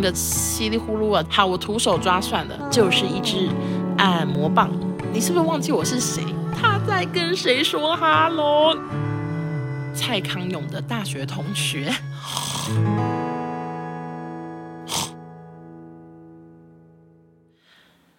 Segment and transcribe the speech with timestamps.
[0.00, 1.24] 个稀里呼噜啊。
[1.28, 3.48] 好，我徒手抓算了，就是一支
[3.98, 4.70] 按摩棒。
[5.12, 6.24] 你是不是忘记我是谁？
[6.60, 8.76] 他在跟谁说哈喽？
[9.92, 11.92] 蔡康永的大学同学。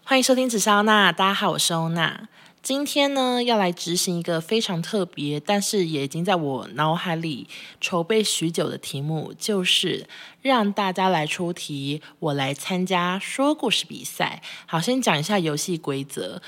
[0.03, 2.27] 欢迎收听紫砂娜，大家好，我是欧娜。
[2.63, 7.47] 今天呢，要来执行一个非常特别，但是也已经在我脑海里
[7.79, 10.05] 筹备许久的题目，就是
[10.43, 14.43] 让大家来出题，我来参加说故事比赛。
[14.67, 16.39] 好，先讲一下游戏规则。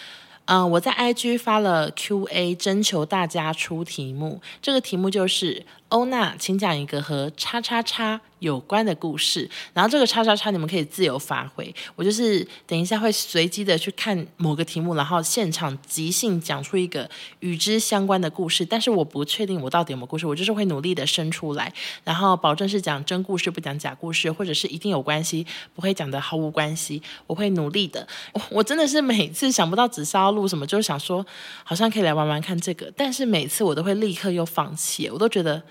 [0.45, 4.41] 嗯、我在 IG 发了 QA，征求大家出题目。
[4.61, 5.65] 这个题目就是。
[5.93, 9.47] 欧娜，请讲一个和叉叉叉有关的故事。
[9.73, 11.71] 然后这个叉叉叉你们可以自由发挥。
[11.95, 17.07] 我就是等一下会随机的去看某个题目，然后现场即兴讲出一个
[17.41, 18.65] 与之相关的故事。
[18.65, 21.71] 但是我不确定我到底有没有故事，我就是会努力的生出来，
[22.03, 26.99] 然后保证是讲真故事，不讲假故事，或者是一定有关系，不会讲的毫无关系。
[27.27, 28.07] 我会努力的。
[28.33, 31.23] 我，我真的是每次想不到紫砂要录什么，就是想说
[31.63, 35.61] 好像可以来玩玩看这个，但是每次我都会立刻又放弃，我都觉得。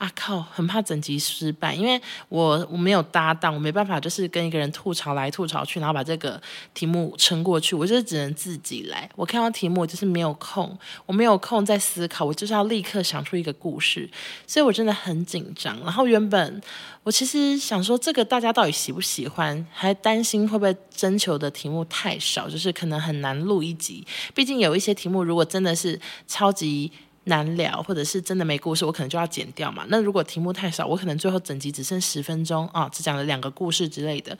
[0.00, 0.40] 啊靠！
[0.40, 6.40] 很怕整集失败，因为我我没有搭档，我没办法就是跟一个人吐槽来吐槽去，然后把这个
[6.72, 7.76] 题目撑过去。
[7.76, 9.06] 我就是只能自己来。
[9.14, 14.10] 我看到题目就是没有空，我没有空再思考，我就是要立刻想出一个故事，
[14.46, 15.78] 所以我真的很紧张。
[15.80, 16.62] 然后原本
[17.02, 19.66] 我其实想说，这个大家到底喜不喜欢？
[19.70, 24.06] 还担心会不会征求的题目太少，就是可能很难录一集。
[24.34, 26.90] 毕竟有一些题目，如果真的是超级。
[27.24, 29.84] 难聊，或者是真的没故事，我可能就要剪掉嘛。
[29.88, 34.36] 那如果题目太少，我可能最后整集只剩十分钟啊，只讲了两个故事之类的。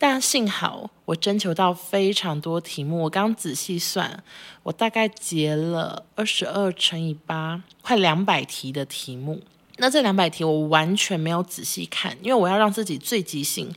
[0.00, 4.22] 但幸好我征求到非常多题目，我刚仔细算，
[4.62, 9.42] 我大概截了二十二乘以八，快两百题的题目。
[9.78, 13.72] 那这两百题我完全没有仔细看，因为我要让自己最即兴、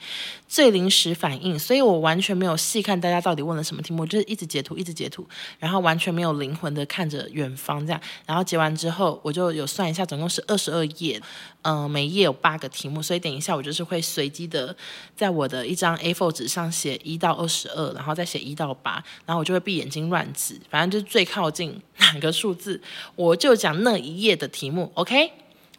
[0.48, 5.28] 最临时反应，所以我完全没有细看大家到底问了什么题目，就是一直截图，一直截图，
[5.60, 8.02] 然后完全没有灵魂的看着远方这样。
[8.26, 11.22] 然后截完之后，我就有算一下，总共是二十二页，
[11.62, 14.76] 嗯、呃，每页有八个题目，所以等一下我就是会随机的
[15.16, 22.82] 在我的一张 A4 纸上写一到二十二，然后再写一到八，然后我就会闭眼睛乱指，反正就是最靠近哪个数字，
[23.16, 25.32] 我就讲那一页的题目，OK？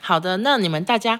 [0.04, 1.18] 好的，那你们大家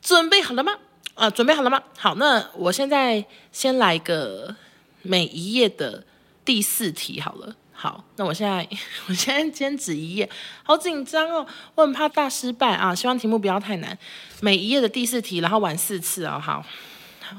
[0.00, 0.72] 准备好了吗？
[1.14, 1.82] 啊，准备好了吗？
[1.98, 3.22] 好，那我现在
[3.52, 4.56] 先来个
[5.02, 6.02] 每一页的
[6.44, 7.54] 第四题好了。
[7.72, 8.66] 好，那我现在
[9.06, 10.28] 我现在先指一页，
[10.62, 13.96] 好紧张哦，我很怕大失败啊，希望题目不要太难。
[14.40, 16.40] 每一页的第四题，然后玩四次哦。
[16.42, 16.64] 好，
[17.20, 17.36] 好，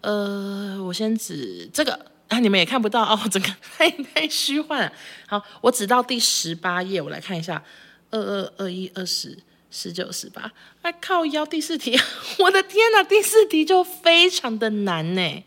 [0.00, 4.90] 呃，我先指这个啊，你们也看不到 哦，整个太太虚幻。
[5.26, 7.62] 好，我指到第十八页，我来看一下，
[8.10, 9.38] 二二二一二十。
[9.70, 10.52] 十九十八，
[10.82, 11.44] 哎靠腰！
[11.44, 11.98] 第四题，
[12.40, 13.02] 我的天哪！
[13.02, 15.44] 第四题就非常的难呢，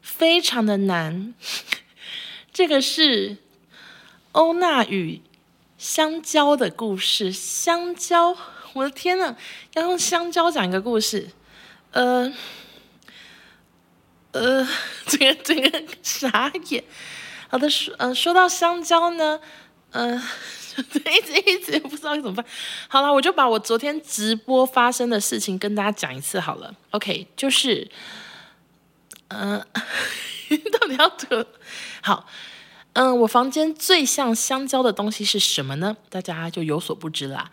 [0.00, 1.34] 非常的难。
[2.52, 3.36] 这个是
[4.32, 5.20] 欧娜与
[5.76, 7.32] 香蕉的故事。
[7.32, 8.36] 香蕉，
[8.74, 9.36] 我的天哪！
[9.74, 11.28] 要用香蕉讲一个故事，
[11.90, 12.32] 呃，
[14.32, 14.68] 呃，
[15.06, 16.84] 这个这个傻眼。
[17.48, 19.40] 好的，说呃，说到香蕉呢，
[19.92, 20.22] 呃。
[20.76, 22.44] 一直一直不知道该怎么办。
[22.86, 26.70] 好了，我就把我昨天直播发生的事情跟大家讲一次好了。
[26.90, 27.90] OK，就是，
[29.28, 29.58] 嗯、
[30.70, 31.46] 到底要得
[32.02, 32.28] 好？
[32.92, 35.96] 嗯、我房间最像香蕉的东西是什么呢？
[36.10, 37.50] 大家就有所不知啦，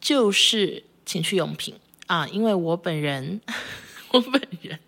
[0.00, 1.76] 就是情趣用品
[2.08, 2.26] 啊。
[2.26, 3.40] 因为我本人，
[4.10, 4.80] 我本人，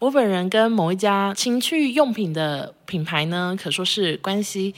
[0.00, 4.74] 我本人跟某一家情趣用品的品牌呢，可说是关系。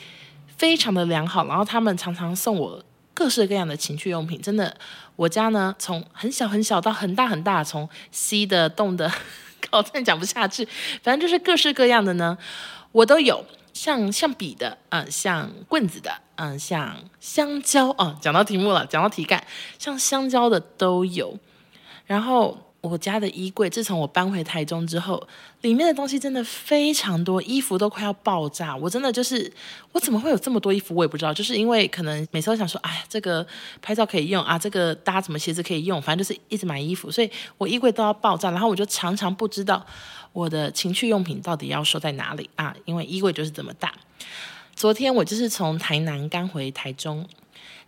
[0.61, 2.85] 非常的良好，然后他们常常送我
[3.15, 4.77] 各式各样的情趣用品，真的，
[5.17, 9.11] 我家呢从很小很小到很大很大，从吸的、动的，
[9.73, 10.69] 我真讲不下去，
[11.03, 12.37] 反正就是各式各样的呢，
[12.93, 19.43] 我都有，像像笔的，嗯、像棍子的，嗯、像香蕉，哦、讲到题目了，讲到题干，
[19.79, 21.39] 像香蕉的都有，
[22.05, 22.59] 然后。
[22.81, 25.23] 我家的衣柜，自从我搬回台中之后，
[25.61, 28.75] 里面的东西真的非常多，衣服都快要爆炸。
[28.75, 29.53] 我真的就是，
[29.93, 30.95] 我怎么会有这么多衣服？
[30.95, 33.47] 我也不知道，就是因为可能每次都想说，哎，这个
[33.83, 38.51] 拍照可以用啊，这个搭什么鞋子可以用，反正就是一直买衣服，所以我衣柜都要爆炸。
[38.51, 39.85] 然后我就常常不知道
[40.33, 43.93] 我的情趣用品到底要收在哪里啊，因为衣柜就是这么大。
[44.75, 47.29] 昨天我就是从台南刚回台中，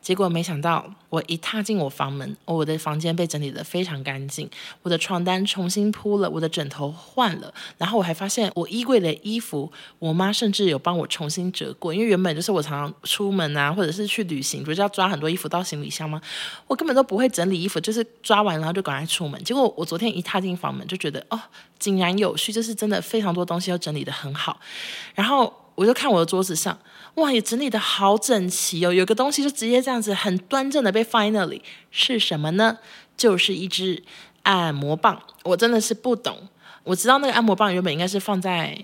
[0.02, 4.50] 结果没想到，我一踏进我房门，我的房间被整理得非常干净，
[4.82, 16.20] 我的床单重新铺了，我的枕头换了，然后我还发现我衣柜的衣服，我妈甚至有帮我重新折过，因为原本就是我常常出门啊，或者是去旅行，不是要抓很多衣服到行李箱吗？
[16.66, 19.42] 我根本都不会整理衣服，就是抓完然后就赶快出门。
[19.44, 21.40] 结果我昨天一踏进房门，就觉得哦，
[21.78, 24.58] 井然有序，就是真的非常多东西都整理得很好，
[25.14, 25.61] 然后。
[25.82, 26.78] 我就看我的桌子上，
[27.16, 28.92] 哇，也整理的好整齐哦。
[28.92, 32.78] 有个东西就直接这样子很端正的被放在那里，是什么呢？
[33.16, 34.04] 就是一支
[34.44, 35.20] 按摩棒。
[35.42, 36.48] 我真的是不懂。
[36.84, 38.78] 我知道那个按摩棒原本应该是放在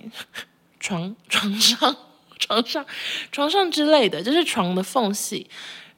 [0.80, 1.96] 床床上、
[2.40, 2.84] 床上、
[3.30, 5.48] 床上之类的，就是床的缝隙。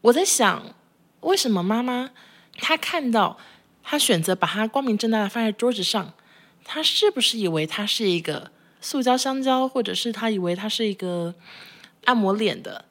[0.02, 0.74] 我在想，
[1.20, 2.10] 为什么妈妈
[2.58, 3.38] 她看到
[3.82, 6.12] 她选择把它光明正大的放在桌子上，
[6.62, 8.50] 她是不是以为它是一个？
[8.80, 11.34] 塑胶香蕉，或者是他以为它是一个
[12.04, 12.84] 按摩脸的，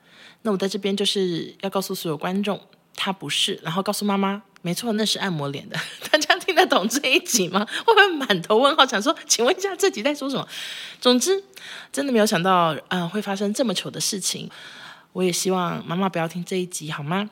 [0.44, 2.60] 那我在这边就是要告诉所有观众，
[2.96, 3.60] 它不是。
[3.64, 5.78] 然后告诉妈妈，没错，那是按摩脸的。
[6.12, 7.66] 大家听得懂这一集吗？
[7.86, 10.48] 会不会满头问号，想说，请问一下这集在说什么？
[11.02, 11.44] 总之，
[11.92, 14.50] 真的没有想到，嗯、会发生这么糗的事情。
[15.14, 17.30] 我也希望妈妈不要听这一集，好吗？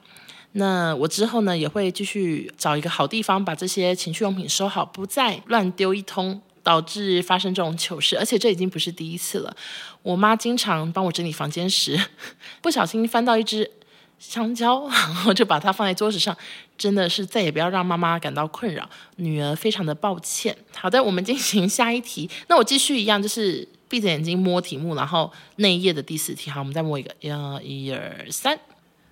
[0.53, 6.41] 那我之后呢，也会继续找一个好地方，把这些情趣用品收好，不再乱丢一通。
[6.67, 9.55] 导致发生这种糗事，而且这已经不是第一次了。
[10.03, 11.97] 我妈经常帮我整理房间时，
[12.61, 13.71] 不小心翻到一只
[14.19, 16.35] 香蕉， 然后就把它放在桌子上。
[16.77, 20.55] 真的是再也不要让妈妈感到困扰，女儿非常的抱歉。
[20.75, 22.29] 好的，我们进行下一题。
[22.49, 26.51] 那我继续一样，就是闭着眼睛摸题目，然后那一页的第四题。
[26.51, 27.15] 好，我们再摸一个，
[27.63, 28.59] 一、二、三。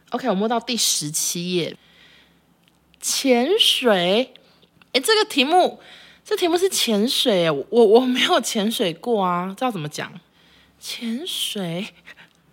[0.09, 1.77] OK，我摸到第十七页，
[2.99, 4.33] 潜水。
[4.91, 5.79] 诶，这个题目。
[6.25, 10.11] 这题目是潜水，我我没有潜水过啊，知道怎么讲？
[10.79, 11.89] 潜水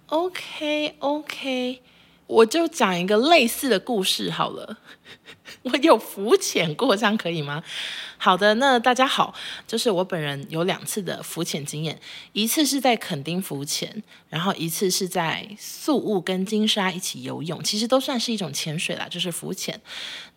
[0.09, 1.81] ，OK OK，
[2.27, 4.77] 我就讲一个类似的故事好了。
[5.63, 7.63] 我有浮潜过，这样可以吗？
[8.19, 9.35] 好的，那大家好，
[9.67, 11.99] 就是我本人有两次的浮潜经验，
[12.35, 19.81] 一次是在垦丁浮潜，然后一次是在宿雾跟金沙一起游泳，其实都算是一种潜水啦，就是浮潜。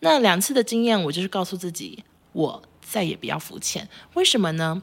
[0.00, 2.62] 那两次的经验，我就是告诉自己，我。
[2.88, 4.80] 再也不要浮潜，为什么呢？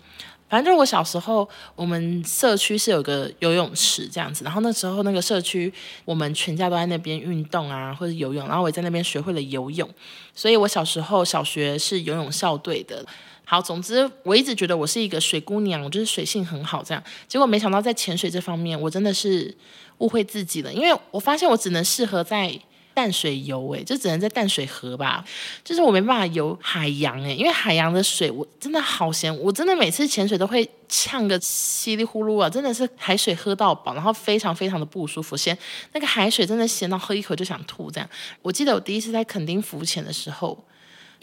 [0.50, 5.74] 反正我小时候，我们社区是有个游泳池这样子，然后那时候那个社区，
[6.06, 9.90] 我们全家都在那边运动啊，或者游泳，然后我也在那边学会了游泳，
[10.36, 13.04] 所以我小时候小学是游泳校队的。
[13.46, 19.56] 好，总之我一直觉得我是一个水姑娘，我就是水性很好这样，结果没想到在潜水这方面，我真的是
[20.00, 22.60] 误会自己了，因为我发现我只能适合在。
[22.94, 25.24] 淡水游诶、就只能在淡水河吧，
[25.64, 35.58] 就是我没办法游海洋诶、因为海洋的水我真的好咸，我真的每次潜水都会呛个稀里呼噜啊，真的是海水喝到饱，然后非常非常的不舒服，咸，
[35.94, 38.10] 那个海水真的咸到喝一口就想吐这样。
[38.42, 40.64] 我记得我第一次在垦丁浮潜的时候。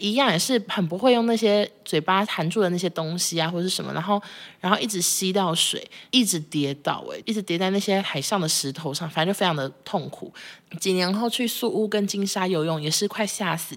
[0.01, 4.19] 一样也是很不会用那些嘴巴含住的那些东西啊，或者是什么，然后
[4.59, 10.33] 然后一直吸到水，一直跌倒，诶，一直跌在那些海上的石头上，反正就非常的痛苦。
[10.79, 13.75] 几年后去宿屋跟金沙游泳也是快吓死，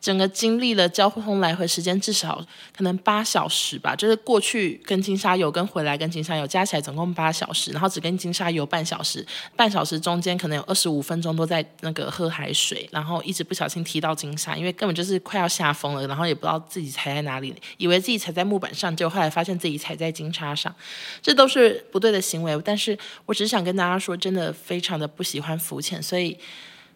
[0.00, 2.40] 整个经历了交通来回时间至少
[2.74, 9.26] 可能八小时吧，就是过去跟金沙游跟回来跟金沙游加起来总共八小时，然后只跟金沙游半小时，
[9.56, 15.65] 半小时中间可能有二十五分钟都在那个喝海水，然后一直不小心踢到金沙，因为根本就是快要下。
[15.66, 20.72] 下风了，然后也不知道自己踩在哪里，以为自己踩在木板上，结果后来发现自己踩在金叉上，
[21.20, 22.56] 这都是不对的行为。
[22.64, 26.38] 但是我只想跟大家说，真的非常的不喜欢浮潜，所以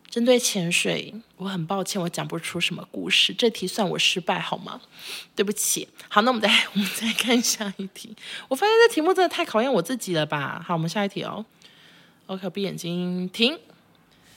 [0.09, 3.35] 针对潜水，我很抱歉，我讲不出什么故事。
[3.35, 4.81] 这题算我失败好吗？
[5.35, 5.89] 对不起。
[6.09, 8.15] 好，那我们再 我们再看下一题。
[8.49, 10.65] 我发现这题目真的太考验我自己了吧？
[10.65, 11.45] 好，我们下一题哦。
[12.27, 13.59] OK，闭眼睛，停。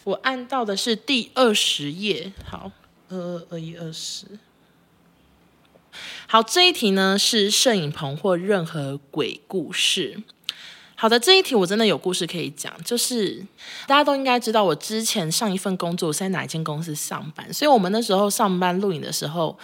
[0.03, 2.33] 我按到的是第二十页。
[2.45, 2.71] 好。
[3.17, 4.25] 二二一二十，
[6.27, 10.21] 好，这一题呢是摄影棚或任何鬼故事。
[10.95, 13.45] 好的，这一题我真的有故事可以讲，就是
[13.87, 19.57] 大家都应该知道，我之前上一份工作是在哪一间公司上班，所以我们那时候上班录影的时候。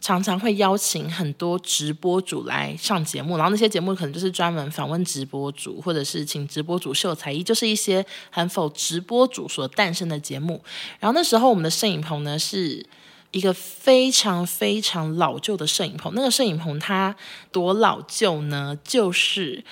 [0.00, 10.62] 常常会邀请很多直播主来上节目，然后那些节目可能就是专门访问直播主，或者是请直播主秀才艺，就是一些很否直播主所诞生的节目。
[10.98, 12.84] 然后那时候我们的摄影棚呢是
[13.30, 17.14] 一个非常非常老旧的摄影棚，那个摄影棚它
[17.52, 18.78] 多老旧呢？
[18.82, 19.64] 就是。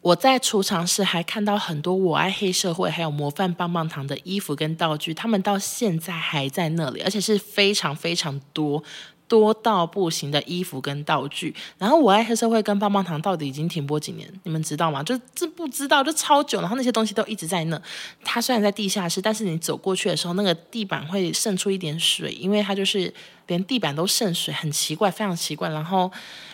[0.00, 8.82] 我在储藏室还看到很多我爱黑社会还有模范棒棒糖的衣服跟道具，他们到现在还在那里，而且是非常非常多
[9.28, 11.54] 多到不行的衣服跟道具。
[11.76, 14.28] 然后我爱黑社会跟棒棒糖到底已经停播几年？
[14.42, 15.02] 你们知道吗？
[15.02, 16.60] 就这不知道，就超久。
[16.60, 17.80] 然后那些东西都一直在那。
[18.24, 23.12] 它虽然在地下室，但是你走过去的时候，那个地板会渗出一点水，因为它就是
[23.48, 25.68] 连地板都渗水，很奇怪，非常奇怪。
[25.70, 26.10] 然后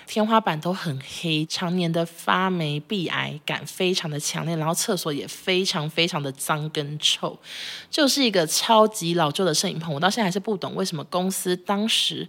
[0.07, 4.57] 天花板都很黑，常年的发霉、壁癌感非常的强烈。
[4.57, 7.39] 然后厕所也非常非常的脏跟臭，
[7.91, 9.93] 就是一个超级老旧的摄影棚。
[9.93, 12.27] 我到现在还是不懂为什么公司当时。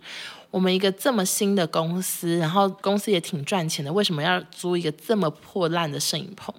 [0.52, 6.56] 我们一个这么新的公司，然后公司也挺赚钱的，为什么要租一个这么破烂的摄影棚？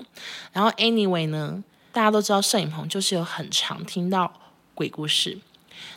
[0.53, 4.31] 然后 anyway 呢，大家都知道摄影棚就是有很常听到
[4.75, 5.39] 鬼故事，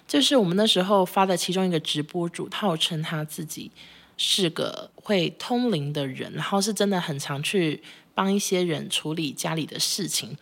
[0.09, 3.71] 就是我们那时候发的其中一个直播主，号称他自己
[4.17, 7.81] 是个会通灵的人，然后是真的很常去
[8.15, 10.35] 帮一些人处理家里的事情。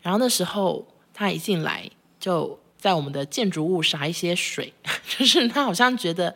[0.00, 4.72] 然后那时候他一进来就在我们的建筑物洒一些水，
[5.06, 6.34] 就是他好像觉得。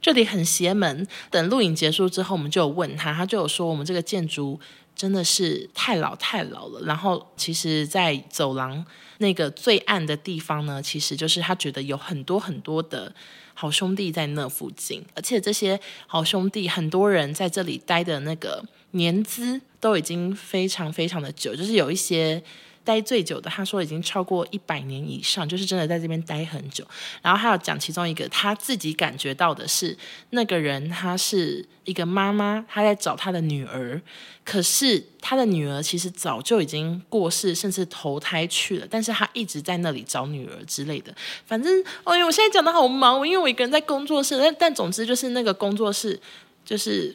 [0.00, 1.06] 这里很邪门。
[1.30, 4.58] 等录影结束之后，我们就有问他，他就有说我们这个建筑
[4.94, 6.80] 真的是太老太老了。
[6.86, 8.84] 然后，其实，在走廊
[9.18, 13.14] 那个最暗的地方呢，其实就是他觉得有很多很多的
[13.54, 22.42] 好兄弟在那附近，而且这些好兄弟很多人在这里待的那个年资都已经非常非常的久，就是有一些。
[22.88, 26.82] 待最久的，他说已经超过一百年以上，就是真的在这边待很久。
[27.20, 29.94] 然后还有讲其中一个，他自己感觉到的是，
[30.30, 34.00] 那个人他是一个妈妈，他在找他的女儿，
[34.42, 41.14] 可是他的女儿其实早就已经过世，甚至投胎去了，但是他一直在那里找女儿之类的。
[41.44, 46.18] 反正，哎呦，我现在讲的好忙，因为我一个人在工作室，但但总之就是那个工作室
[46.64, 47.14] 就是。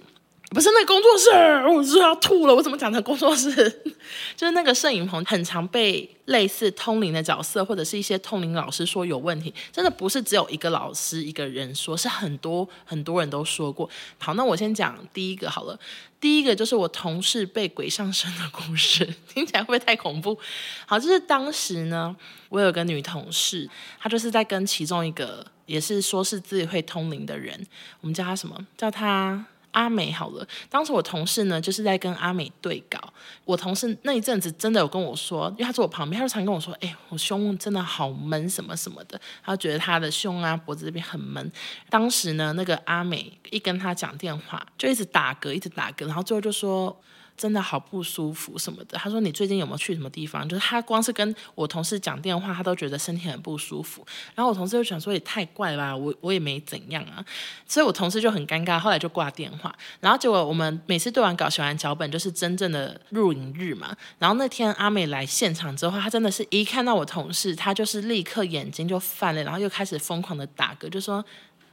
[0.53, 1.31] 不是那工作室，
[1.67, 2.53] 我是要吐了。
[2.53, 3.51] 我怎么讲的工作室？
[4.37, 9.51] 就是那个摄影棚，很常被类似通灵的角色或者是一些通灵老师说有问题。
[9.71, 13.89] 真的不是只有一个老师一个人说，是很多很多人都说过。
[14.19, 15.79] 好，那我先讲第一个好了。
[16.19, 20.37] 第一个就是我同事被鬼上身的故事， 听起来会不会太恐怖？
[20.85, 22.15] 好，就是当时呢，
[22.49, 23.67] 我有个女同事，
[23.99, 27.59] 她就是在跟其中一个也是说是自己会通灵的人，
[28.01, 28.67] 我们叫她什么？
[28.77, 29.45] 叫她。
[29.73, 32.97] 阿美好了，当时我同事呢就是在跟阿美对稿。
[33.45, 41.51] 我同事那一阵子真的有跟我说，因为他坐我旁边，他就常跟我说：“哎、我胸真的好闷，什么什么的。”他觉得他的胸啊、脖子这边很闷。
[41.89, 46.97] 当时呢，那个阿美一跟他讲电话，就一直打嗝，一直打嗝，然后最后就说。
[47.35, 48.97] 真的好不舒服什么的。
[48.97, 54.05] 他说：“你最近有没有去什么地方？”就是他光是跟我同事讲电话，他都觉得身体很不舒服。
[54.35, 57.23] 然后我同事就想说：“也太怪了吧，我我也没怎样啊。”
[57.67, 59.75] 所以，我同事就很尴尬，后来就挂电话。
[59.99, 63.95] 然后结果我们每次对完稿、写完脚本，就是真正的入营日嘛。
[64.19, 71.23] 然后那天阿美来现场之后，他真的是一看到我同事，他就是立刻眼睛就泛了，然后又开始疯狂的打嗝，就说。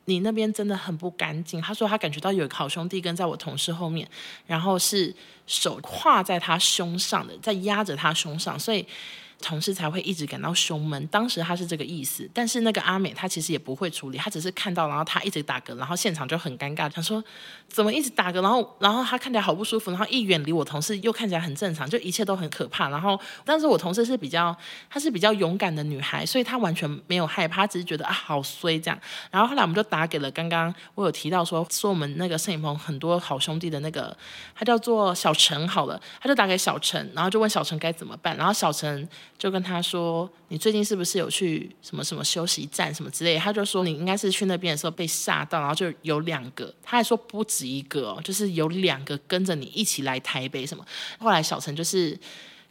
[0.04, 1.60] 你那边真的很不干净。
[1.60, 4.08] 他说他感觉到有一个好兄弟跟在我同事后面，
[4.46, 5.14] 然后是
[5.46, 8.86] 手挎在他胸上的，在压着他胸上，所以。
[9.42, 17.22] 同事才会一直感到胸闷，当时他是这个意思，但是那个阿美她其实也不会处理，她只是看到，然后她一直打嗝，然后现场就很尴尬，想说
[17.68, 22.88] 怎么一直打嗝，然后然后她看起来好不舒服，然后一远离我同事又看起来很正常，就一切都很可怕。
[22.90, 24.54] 然后但是我同事是比较，
[24.88, 29.00] 她是比较勇敢的女孩，所以她完全没有害怕，只是觉得啊好衰这样。
[29.30, 34.16] 然后后来我们就打给了刚刚我有提到说说我们那个摄影棚很多好兄弟的那个，
[34.54, 39.08] 他叫做小陈好了，他就打给小陈，然后就问小陈该怎么办，然后小陈。
[39.40, 50.84] 就跟他说：“你最近是不是有去什么什么休息站什么之类？”他就说：“你应该是去那边的时候被吓到，然后就有两个。”他还说不止一个哦，就是有两个跟着你一起来台北什么。
[51.18, 52.16] 后来小陈就是。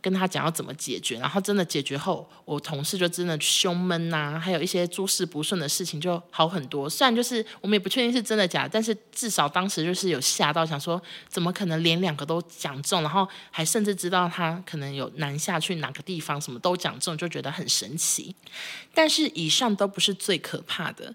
[0.01, 6.89] 跟他讲要怎么解决，然后真的解决后，我同事就真的胸闷呐、还有一些诸事不顺的事情就好很多。
[6.89, 18.33] 虽然就是我们也不确定是真的假，但是至少当时就是有吓到，想说怎么可能连两个都讲中，然后还甚至知道他可能有南下去哪个地方，什么都讲中，就觉得很神奇。
[18.93, 21.13] 但是以上都不是最可怕的，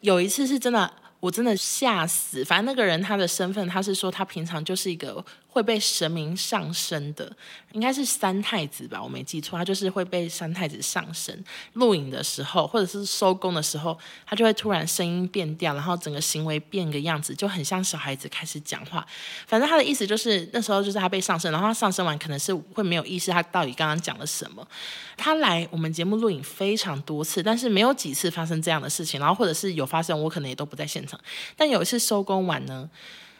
[0.00, 2.44] 有一次是真的，我真的吓死。
[2.44, 5.24] 反正那个人他的身份，他是说他平常就是一个。
[5.56, 7.34] 会被神明上身的，
[7.72, 11.42] 应该是三太子吧，我没记错，他就是会被三太子上身。
[11.72, 19.06] 录影的时候，或者是收工的时候，他就会突然声音变调，然后整个行为变个样子，就很像小孩子开始讲话。
[19.46, 24.68] 反正他的意思就是，那时候就是他被上身，然后他上身完可能是会没有意识，他到底刚刚讲了什么。
[25.16, 31.18] 他来我们节目录影非常多次，但是没有几次发生这样的事情，然后或者是有发生，我可能也都不在现场。
[31.56, 32.90] 但有一次收工完呢。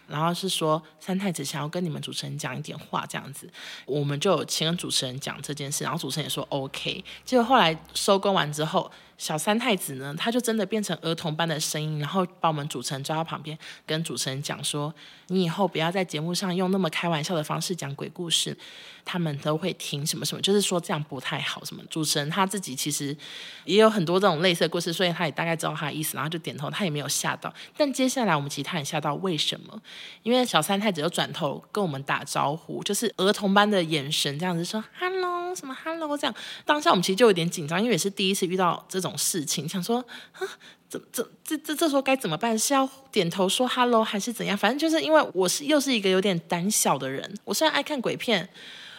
[0.06, 3.50] 然后是说三太子想要跟你们主持人讲一点话，这样子，
[3.86, 7.04] 我们就有请主持人讲这件事，然后主持人也说 OK。
[7.24, 14.94] 结果后来收工完之后，小三太子呢，他就真的变成儿童般的声音，然后把我们主持人抓到旁边，跟主持人讲说
[15.28, 18.56] ：“你以后不要在节目上用那么开玩笑的方式讲鬼故事，
[19.04, 23.16] 他们都会听什么什么，就是说这样不太好。”什么主持人他自己其实
[23.64, 27.52] 也有很多这种类似的故事，所以他也大概知道他的意思，然后就点头，他也没有吓到。
[27.76, 29.80] 但接下来我们其实他人吓到，为什么？
[30.22, 35.36] 因为小三太子又转头跟我们打招呼，就是儿童般的眼神，这样子说 “hello”。
[35.56, 36.34] 什么 “hello” 这样，
[36.66, 39.98] 当下我们其实就有点紧张，因为也是第一次遇到这种种事情，想说
[40.32, 40.40] 啊，
[40.88, 42.58] 怎怎这这这时候该怎么办？
[42.58, 44.56] 是要点头说 “hello” 还是怎样？
[44.56, 48.48] 反正就是因为我是又是一个有点胆小的人，我虽然爱看鬼片，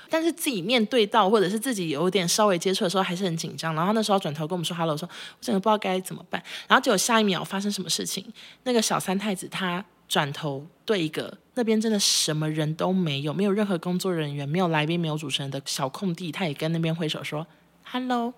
[0.09, 3.73] 但是自己面对到或者是自己有点稍微接触的时候还是很紧张。
[3.75, 6.41] 然后那时候转头跟我们说 “hello”，说我真的不知道该怎么办。
[6.67, 8.25] 然后结果下一秒发生什么事情？
[8.63, 11.37] 那个小三太子他转头对一个。
[11.55, 17.47] 那边真的什么人都没有，没有任何工作人员，没有来宾，没有主持人的小空地，他也跟那边挥手说
[17.83, 18.31] “hello”。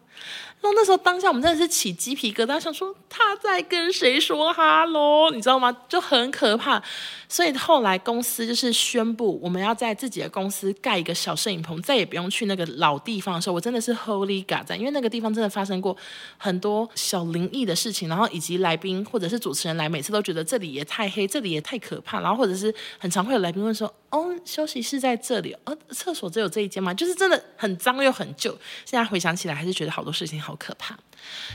[0.61, 5.75] 然后那时候当下我们真的是起鸡皮疙瘩，想说他在跟谁说哈喽，你知道吗？
[5.87, 6.83] 就很可怕。
[7.29, 15.95] 所以后来公司就是宣布，我们要在自己的公司盖一个小摄影棚，再也不用去那个老地方的时候，我真的是 Holy God 在，因为那个地方真的发生过
[16.37, 28.51] 很多小灵异的事情，然后以及来宾或者是主持人来，每次都觉得这里也太黑，这里也太可怕，然后或者是很常会有来宾问说：“哦，休息室在这里，哦，厕所只有这一间吗？”就是真的很脏又很旧。
[28.85, 30.97] 现在回想起来，还是觉得好好多事情好可怕！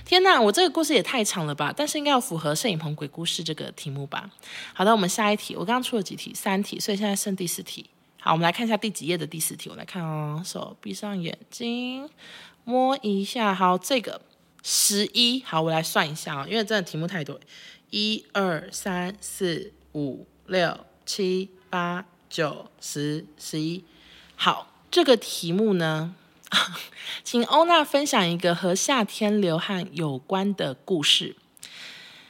[0.04, 1.72] 天哪，我这个故事也太长了吧？
[1.74, 4.28] 但是应该要符合摄影棚鬼故事这个题目吧？
[4.74, 5.56] 好的，我们下一题。
[5.56, 6.34] 我刚刚出了几题？
[6.34, 7.88] 三题，所以现在剩第四题。
[8.20, 9.70] 好，我们来看一下第几页的第四题。
[9.70, 12.06] 我来看哦，手闭上眼睛，
[12.64, 13.54] 摸一下。
[13.54, 14.20] 好，这个
[14.62, 15.42] 十一。
[15.42, 17.40] 好，我来算一下啊，因为真的题目太多。
[17.88, 23.82] 一二三四五六七八九十十一。
[24.36, 26.14] 好，这个题目呢？
[27.25, 31.37] 请欧娜分享一个和夏天流汗有关的故事。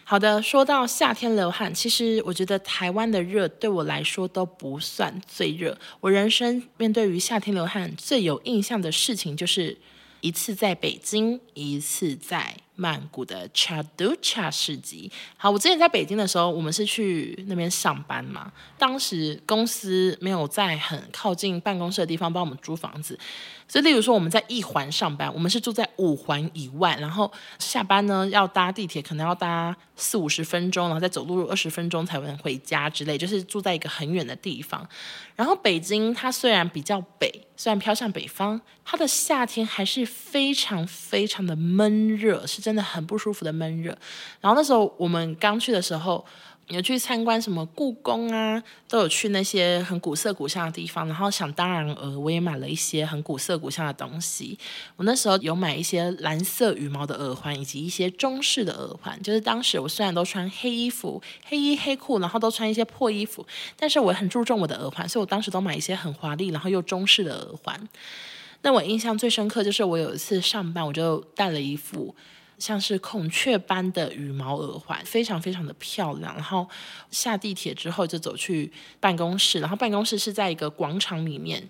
[0.05, 5.79] 好的，说到夏天流汗，其实我觉得台湾的热对我来说都不算最热。
[6.01, 9.77] 我人生面对于夏天流汗最有印象的事情，就是
[10.21, 12.57] 一次在北京，一次在。
[12.77, 15.09] 曼谷的 Chatuchak 市集。
[15.37, 18.51] 好，我之前在北京的时候，我们是去那边上班嘛。
[18.77, 23.17] 当时公司没有在很靠近办公室的地方帮我们租房子，
[23.69, 27.31] 所以例如说我们在一环上班，我们是住在五环以外，然后
[27.61, 34.85] 下班呢要搭地铁，可能要搭四五十分钟，然后再走路二十分钟才能回家之类，就是住在一个很远的地方。
[35.37, 42.65] 然后北京它虽然比较北，虽然飘向北方，它的夏天还是非常非常的闷热，是。
[42.65, 43.95] 真的很不舒服的闷热，
[44.41, 46.25] 然后那时候我们刚去的时候，
[46.69, 51.07] 有去参观什么故宫啊，都有去那些很古色古香的地方。
[51.07, 54.59] 然后想当然呃，我也买了一些很古色古香的东西。
[54.97, 59.21] 我那时候有买一些蓝色羽毛的耳环，以及一些中式的耳环。
[59.23, 63.47] 就是当时我虽然都穿黑衣服、黑衣黑裤，然后都穿一些破衣服，
[63.77, 67.89] 但是我很注重我的耳环，所以我当时都买一些很华丽，然后又中式的耳环。
[68.63, 72.15] 那我印象最深刻就是我有一次上班，我就戴了一副。
[72.59, 76.35] 像是孔雀般的羽毛耳环，非常非常的漂亮。
[76.35, 76.69] 然后
[77.11, 81.69] 下地铁之后就走去办公室，然后办公室是在一个广场里面，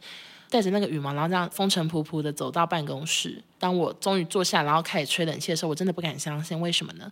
[0.51, 3.42] 带着那个羽毛，然后这样风尘仆仆的走到办公室。
[3.59, 7.11] 当我终于坐下，然后开始吹冷气的时候，我真的不敢相信，为什么呢？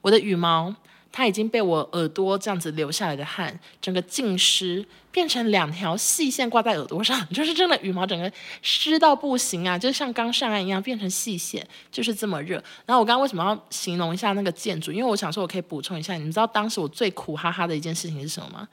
[0.00, 0.74] 我的羽毛。
[1.12, 12.54] 它已经被我耳朵这样子流下来的汗，整个浸湿，变成两条细线挂在耳朵上，就是真的羽毛整个湿到不行啊，就像刚上岸一样变成细线，就是这么热。
[12.86, 14.90] 然后我刚刚为什么要形容一下那个建筑？
[14.90, 18.68] 因为我想说我可以补充一下，你知道当时我最苦哈哈的一件事情是什么吗？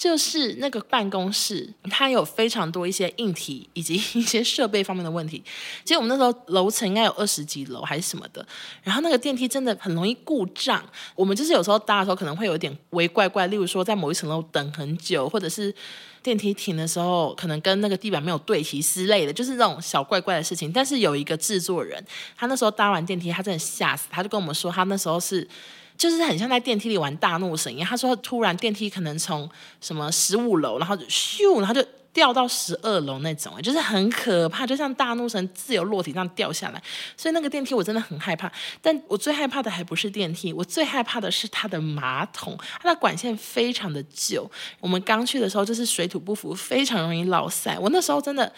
[0.00, 5.44] 就是那个办公室，它有非常多一些硬体以及一些设备方面的问题。
[5.84, 8.44] 其实我们那时候楼层应该有二十几楼还是什么的，
[8.82, 10.82] 然后那个电梯真的很容易故障。
[11.14, 15.72] 我们就是有时候搭的时候可能会有点微怪怪，例如说在某一层楼等很久，或者是
[16.22, 20.72] 电梯停的时候可能跟那个地板没有对齐之类的，就是这种小怪怪的事情。
[20.72, 22.02] 但是有一个制作人，
[22.38, 25.46] 他那时候搭完电梯，他真的吓死，他就跟我们说，他那时候是。
[26.00, 27.86] 就是很像在电梯里玩大怒神一样。
[27.86, 29.46] 他说突然电梯可能从
[29.82, 36.82] 什么十五楼，然后咻，然后就掉到十二楼那种，就是很可怕，就像大怒神自由落体这样掉下来。
[37.18, 38.50] 所以那个电梯我真的很害怕。
[38.80, 44.50] 但我最害怕的还不是电梯，我最害怕的是它的马桶，它的管线非常的旧。
[44.80, 47.78] 我们刚去的时候就是水土不服，非常容易落塞。
[47.78, 48.50] 我那时候真的。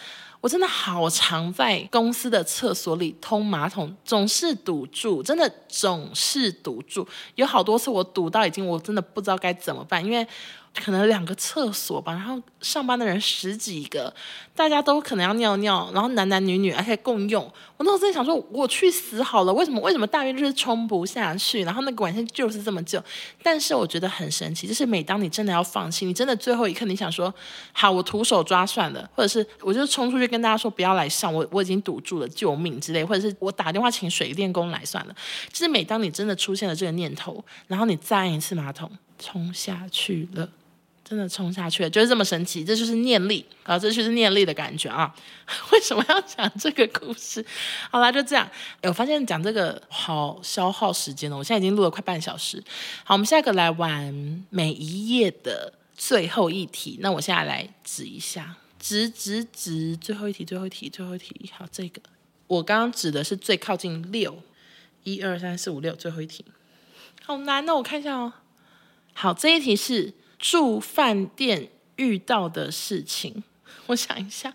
[0.43, 7.07] 我真的好常在公司的厕所里通马桶，总是堵住，真的总是堵住。
[7.37, 10.27] 有好多次我堵到已经，我真的不知道该怎么办，因为
[10.75, 14.13] 可能两个厕所吧，然后上班的人十几个，
[14.57, 17.43] 大家都可能要尿尿，然后男男女女而且共用。
[17.77, 21.63] 我那时候在想说，我去死好了，为什么为什么大便就是冲不下去？
[21.65, 23.03] 然后那个管线就是这么旧。
[23.43, 27.33] 但是我觉得很神奇，就是每当你真的要放弃，你真的最后一刻你想说，
[27.73, 35.15] 好，我徒手抓算了，或者是我就冲出去跟大家说不要来上，我我已经堵住了，救命之类，或者是我打电话请水电工来算了。
[35.53, 40.49] 就是每当你真的出现了这个念头，然后你再按一次马桶，冲下去了。
[41.13, 45.15] 真的冲下去了，就是这么神奇，这就是念力啊，这就是念力的感觉啊！
[45.71, 47.45] 为什么要讲这个故事？
[47.91, 48.51] 好啦，就这样。
[48.85, 52.65] 我发现讲这个好消耗时间了，我现在已经录了快半小时。
[53.05, 56.97] 好，我们下一个来玩每一页的最后一题。
[57.03, 61.51] 那我现在来指一下，指指指，最后一题，最后一题，最后一题。
[61.55, 62.01] 好，这个
[62.47, 64.43] 我刚刚指的是最靠近六，
[65.05, 66.43] 一二三四五六，最后一题。
[67.23, 68.33] 好难哦，我看一下哦。
[69.13, 70.15] 好，这一题是。
[70.43, 73.45] 住饭店遇到的事情，
[73.87, 74.53] 我想一下，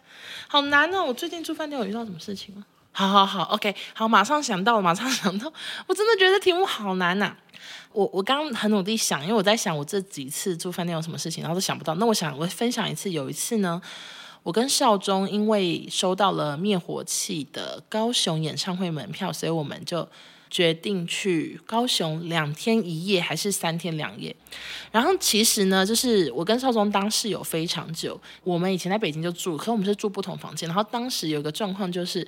[0.50, 1.06] 好难哦！
[1.06, 2.66] 我最近住饭店有遇到什么事情吗？
[2.92, 5.52] 好好好，OK，好，马上想到，马上想到，
[5.88, 7.38] 我真的觉得题目好难呐、
[7.94, 11.96] 我我刚刚很努力想，因为我在想我这几次住饭店有什么事情，然后都想不到。
[11.96, 13.82] 那我想我分享一次，有一次呢，
[14.44, 20.06] 我跟少中因为收到了灭火器的高雄演唱会门票，所以我们就。
[20.50, 24.36] 决定去高雄两天一夜还是三天两夜？
[24.92, 30.68] 然后其实呢，就是我跟少宗当室友非常久，我们以前在北京就住，可我们是住不同房间。
[30.68, 32.28] 然后当时有个状况就是。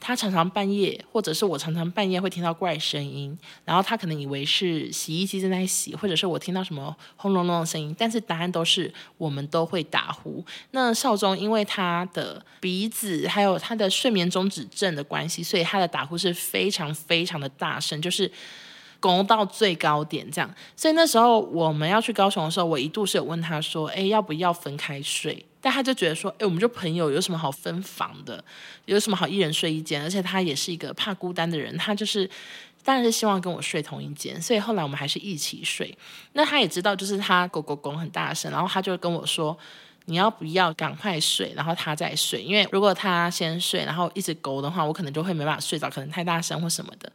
[0.00, 10.44] 他常常半夜，或者是我常常半夜会听到怪声音，然后他可能以为是洗衣机正在洗，或者是我听到什么轰隆隆的声音，但是答案都是我们都会打呼。
[10.70, 18.30] 那少中因为他的鼻子还有他的睡眠中止症的关系，所以他的打呼是非常非常的大声，就是。
[19.00, 28.42] 拱到最高点，这样，所以那时候我们要去高雄的时候，我一度是有问他说：“哎，要不要分开睡？”但他就觉得说：“哎，我们就朋友，有什么好分房的？
[28.86, 30.02] 有什么好一人睡一间？
[30.02, 32.28] 而且他也是一个怕孤单的人，他就是
[32.84, 34.40] 当然是希望跟我睡同一间。
[34.40, 35.96] 所以后来我们还是一起睡。
[36.32, 39.56] 那他也知道，就是他狗狗拱很大声，然后他就跟我说
[40.06, 42.42] ：“你要不要赶快睡，然后他再睡？
[42.42, 47.12] 因为如果他先睡，然后一直狗的话，我可能就会没办法睡着，可能太大声或什么的。”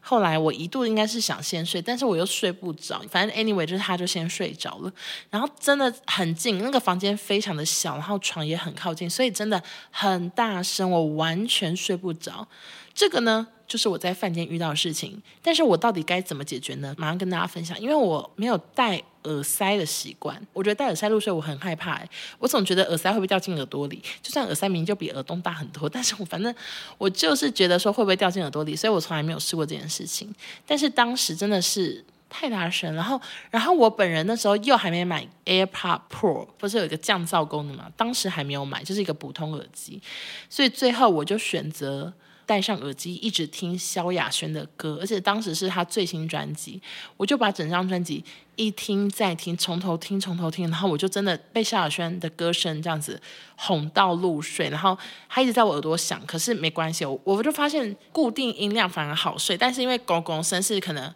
[0.00, 3.00] 后来我一度应该是想先睡，但是我又睡不着。
[3.10, 4.92] 反正 anyway 就是他就先睡着了，
[5.28, 12.46] 然后真的很近，那个房间非常的小，然后床也很靠近，所以真的很大声，我完全睡不着。
[12.92, 16.94] 这个呢，就是我在饭店遇到的事情，但是我到底该怎么解决呢？
[16.98, 22.00] 马上跟大家分享，因为我没有带耳塞的习惯，我觉得戴耳塞入睡我很害怕，
[22.38, 24.02] 我总觉得耳塞会不会掉进耳朵里？
[24.22, 26.54] 就算耳塞明明就比耳洞大很多，但是我反正
[26.98, 30.34] 我就是觉得说会不会掉进耳朵里，所以我从来没有试过这件事情。
[30.66, 37.90] 但是当时真的是太大声，然后然后我本人那时候又还没买 AirPod Pro，不是有一个降噪功能嘛？
[37.96, 40.00] 当时还没有买，就是一个普通耳机，
[40.48, 42.12] 所以最后我就选择。
[42.50, 46.82] 戴上耳机，一直听萧亚轩的歌，而且当时是他最新专辑，
[47.16, 48.24] 我就把整张专辑
[48.56, 53.22] 一听再听，从头听从头听，然后我就真的被萧亚轩的歌声这样子
[53.54, 61.14] 哄到入睡，然后他一直在我耳朵响，可是没关系，我我就发现固定音量反而好睡，但是因为狗狗声是可能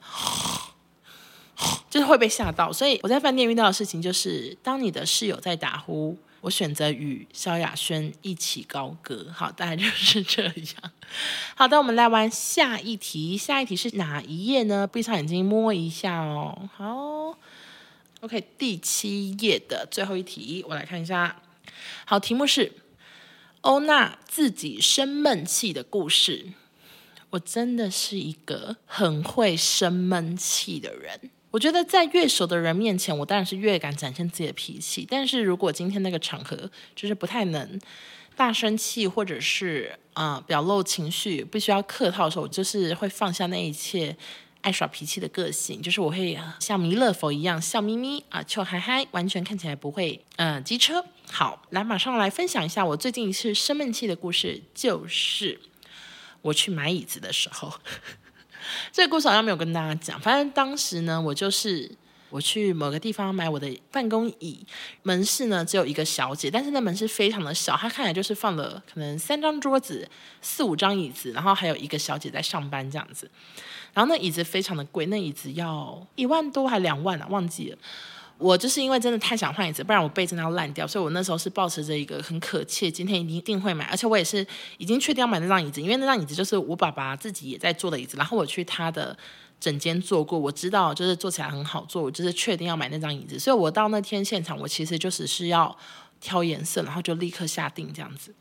[1.90, 6.16] 就是会被吓到，所以我在饭店遇到的事情就是，当你的室友在打呼。
[6.44, 10.92] 我选择与萧亚轩一起高歌，好，大概就是 这样。
[11.57, 13.35] 好的，我们来玩下一题。
[13.35, 14.87] 下一题是哪一页呢？
[14.87, 16.68] 闭上眼睛摸一下哦。
[16.76, 17.38] 好
[18.20, 21.40] ，OK，第七页的最后一题，我来看一下。
[22.04, 22.72] 好，题目是
[23.62, 26.52] 欧娜自己生闷气的故事。
[27.30, 31.30] 我真的是一个很会生闷气的人。
[31.55, 35.07] 我觉得在越熟的人面前，我当然是越敢展现自己的脾气。
[35.09, 37.81] 但是如果今天那个场合就是不太能
[38.35, 44.17] 大生气，或者是啊、呃、表露情绪，必须要客套的时候，我就是会放下那一切
[44.62, 51.07] 爱耍脾气的个性，就是我会像弥勒佛一样笑眯眯啊，笑嗨嗨，完全看起来不会嗯、机车。
[51.31, 55.61] 好，来马上来分享一下我最近一次生闷气的故事，就是
[56.43, 57.75] 我去买椅子的时候。
[58.92, 61.90] 这个故事好像没有跟大家讲，反正当时呢，我就是
[62.31, 64.66] 我去某个地方买我的办公椅，
[65.03, 70.09] 门市呢只有一个小姐，但是那门市非常的小，她看来就是放了可能三张桌子、
[70.42, 73.31] 四五张椅子，然后还有一个小姐在上班这样子，
[73.92, 77.79] 然后那椅子非常的贵，那椅子要一万多还两万啊，忘记了。
[78.38, 84.44] 我就是因为真的太想换椅子，不然我背真的要烂掉，所以我那时候是抱持着一个很可切，今天一定会买，而且我也是
[84.79, 89.16] 已经确定要买那张椅子，因为那张椅子就是我爸爸自己也在坐的椅子，然后我去他的
[89.61, 95.75] 整间坐过，我知道就是坐起来很好坐，我就是确定要买那张椅子，所以我到那天现场，我其实就只是要
[96.24, 98.34] 挑颜色，然后就立刻下定这样子。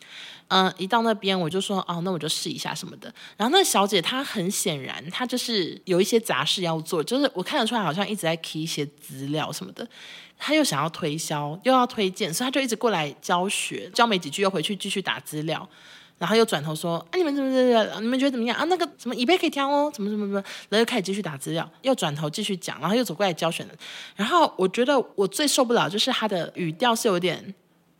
[0.47, 3.13] 嗯，一到那边我就说哦，那我就试一下什么的。
[3.35, 9.85] 然后那小姐她很显然她就是有一些杂事要做，就是我看得出来好像一直在 key 一些资料什么的。
[10.37, 15.67] 她又想要推销，又要推荐，所以她就一直过来教学，教没几句又回去继续打资料。
[16.19, 18.63] 然后又转头说：“、啊，你们怎么怎么你们觉得怎么样啊？
[18.65, 23.65] 那个什么椅背可以挑哦，怎么怎么怎么？”然后又开始继续打资料，又转头继续讲，然后又走过来教学。
[24.15, 27.53] 然后我觉得我最受不了就是他的语调是有点。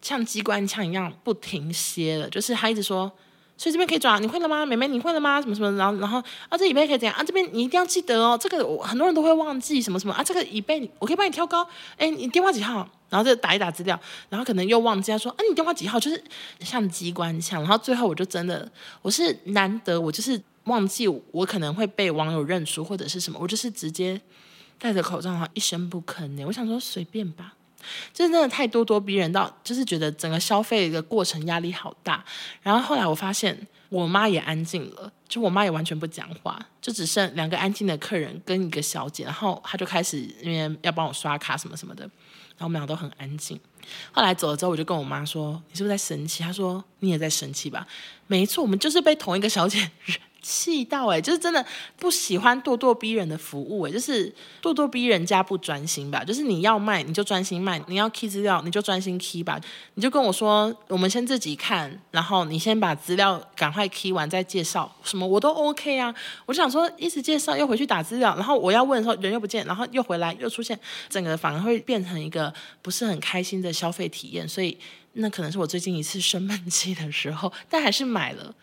[0.04, 3.12] 像机关枪一样不停歇的，就是他一直说，
[3.58, 4.66] 所以这边可以转，你会了吗？
[4.66, 5.42] 妹妹，你会了吗？
[5.42, 7.24] 什么什么，然后然后啊，这椅背可以怎样啊？
[7.24, 11.66] 这边你一定要记得哦，这个我很多人都会忘记什么什么啊，这个椅背我可以帮你挑高，
[11.98, 12.88] 哎，你电话几号？
[13.10, 16.00] 然后就打一打资料，然后可能又忘记他说，啊，你电话几号？
[16.00, 16.22] 就是
[16.62, 18.70] 像机关枪，然后最后我就真的，
[19.04, 24.20] 我是难得我就是忘记我可能会被网友认出或者是什么，我就是直接
[24.80, 26.44] 戴着口罩，然后一声不吭呢。
[26.48, 27.54] 我想说随便吧。
[28.14, 32.24] 就是真的太咄咄逼人到，就是觉得整个消费的过程压力好大。
[32.62, 39.24] 然后后来我发现我妈也安静了，就我妈也完全不讲话，就只剩两个安静的客人跟一个小姐。
[39.24, 43.60] 然后她就开始因为要帮我刷卡什么什么的，然后我们俩都很安静。
[44.12, 47.86] 后来走了之后，我就跟我妈说：“你是不是在生气？”她说：“你也在生气吧？”
[48.28, 49.92] 没错，我们就是被同一个小姐。
[50.44, 51.66] 气到哎、就是真的
[51.98, 54.30] 不喜欢咄咄逼人的服务哎、就是
[54.62, 56.24] 咄咄逼人加不专心吧。
[56.24, 59.60] 就是你要卖你就专心卖，你要 key 资料你就专心 key 吧。
[59.96, 66.14] 你就跟我说，我们先自己看，然后你先把资料赶快 key 完再介绍，什么我都 OK 啊。
[66.46, 70.78] 我就想说，一直介绍又回去打资料，然后我要问的时候人又不见，然后又回来又出现，
[71.10, 74.46] 整个反而会变成一个不是很开心的消费体验。
[74.46, 74.78] 所以
[75.14, 78.54] 那可能是我最近一次生闷气的时候，但还是买了。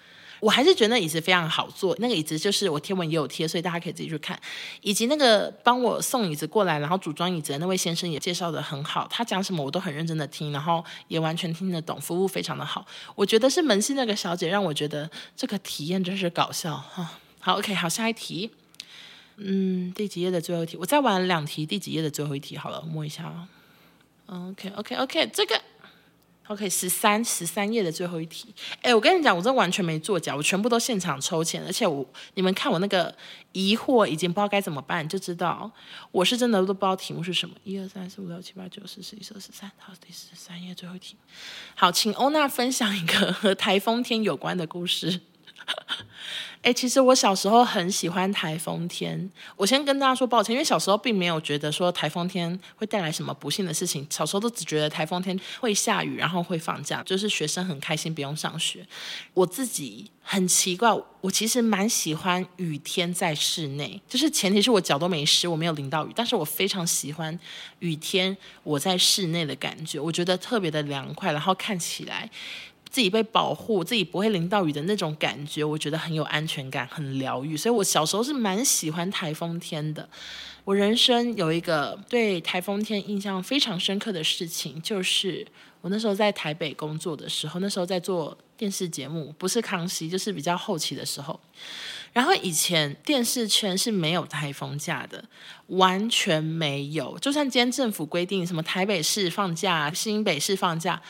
[0.40, 4.38] 我还是觉得那椅子非常好坐，那个椅子就是我贴文也有贴，所以大家可以自己去看。
[4.80, 12.86] 以及那个帮我送椅子过来，然后组装椅子的那位先生也介绍的很好，他讲什么我都很认真的听，然后也完全听得懂，服务非常的好。
[13.14, 17.18] 我觉得是门市那个小姐让我觉得这个体验真是搞笑哈。
[17.38, 18.50] 好，OK，好，下一题。
[19.36, 20.76] 嗯，第几页的最后一题？
[20.76, 22.56] 我再玩两题，第几页的最后一题？
[22.56, 23.32] 好了，摸一下。
[24.26, 25.60] OK，OK，OK，这个。
[26.50, 28.52] OK，十三十三页的最后一题。
[28.82, 33.14] 哎，我跟你讲，我这完全没作假，我全部都现场抽签，而且我你们看我那个
[33.52, 35.70] 疑惑已经不知道该怎么办，就知道
[36.10, 37.54] 我是真的都不知道题目是什么。
[37.62, 41.14] 一二三四五六七八九十十一十二十三，好，第十三页最后一题。
[41.76, 45.20] 好，请欧娜分享一个和 台风天有关的故事。
[46.62, 49.30] 哎，其实我小时候很喜欢台风天。
[49.56, 54.06] 我先跟大家说抱歉，因为小时候并没有觉得说台风天会带来什么不幸的事情。
[54.10, 58.86] 小时候都只觉得台风天会下雨，然后会放假，就是学生很开心不用上学。
[59.32, 60.92] 我自己很奇怪，
[61.22, 67.38] 我其实蛮喜欢雨天在室内，就是前提是我脚都没湿，我没有淋到雨，但是我非常喜欢
[67.78, 72.30] 雨天我在室内的感觉，我觉得特别的凉快，然后看起来。
[72.90, 77.56] 自己被保护，自己不会淋到雨的那种感觉，我觉得很有安全感，很疗愈。
[77.56, 80.08] 所以我小时候是蛮喜欢台风天的。
[80.64, 85.46] 我人生有一个对台风天印象非常深刻的事情，就是
[85.80, 91.38] 我那时候在台北工作的时候，那时候在做电视节目，不是康熙，就是比较后期的时候。
[92.12, 95.24] 然后以前电视圈是没有台风假的，
[95.68, 97.18] 完全没有。
[97.20, 101.00] 就算今天政府规定什么台北市放假，新北市放假。